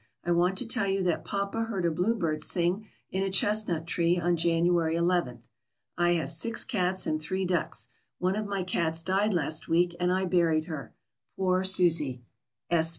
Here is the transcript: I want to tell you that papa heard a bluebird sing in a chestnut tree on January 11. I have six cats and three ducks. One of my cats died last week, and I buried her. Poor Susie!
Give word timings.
I 0.23 0.31
want 0.31 0.57
to 0.57 0.67
tell 0.67 0.87
you 0.87 1.03
that 1.03 1.23
papa 1.25 1.65
heard 1.65 1.85
a 1.85 1.91
bluebird 1.91 2.41
sing 2.41 2.87
in 3.11 3.21
a 3.21 3.29
chestnut 3.29 3.85
tree 3.85 4.19
on 4.19 4.35
January 4.35 4.95
11. 4.95 5.43
I 5.95 6.13
have 6.13 6.31
six 6.31 6.63
cats 6.63 7.05
and 7.05 7.21
three 7.21 7.45
ducks. 7.45 7.89
One 8.17 8.35
of 8.35 8.47
my 8.47 8.63
cats 8.63 9.03
died 9.03 9.31
last 9.31 9.67
week, 9.67 9.95
and 9.99 10.11
I 10.11 10.25
buried 10.25 10.65
her. 10.65 10.95
Poor 11.35 11.63
Susie! 11.63 12.23